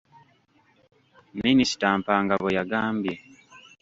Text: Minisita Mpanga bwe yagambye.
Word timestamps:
Minisita 1.43 1.85
Mpanga 1.99 2.33
bwe 2.41 2.55
yagambye. 2.57 3.13